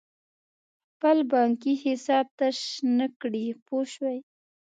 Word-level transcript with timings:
خپل 0.91 1.17
بانکي 1.31 1.73
حساب 1.83 2.25
تش 2.37 2.57
نه 2.97 3.07
کړې 3.21 3.45
پوه 3.65 3.83
شوې!. 3.93 4.17